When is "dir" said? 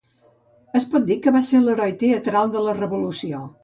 1.11-1.19